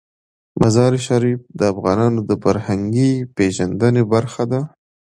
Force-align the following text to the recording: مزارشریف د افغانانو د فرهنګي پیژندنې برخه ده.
مزارشریف 0.61 1.39
د 1.59 1.61
افغانانو 1.73 2.19
د 2.29 2.31
فرهنګي 2.43 3.11
پیژندنې 3.35 4.03
برخه 4.13 4.43
ده. 4.51 4.61